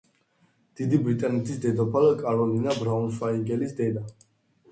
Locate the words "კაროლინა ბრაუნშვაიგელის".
2.21-3.77